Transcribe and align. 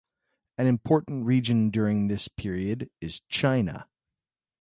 An 0.57 0.65
important 0.65 1.27
region 1.27 1.69
during 1.69 2.07
this 2.07 2.27
period 2.27 2.89
is 3.01 3.21
China. 3.29 3.87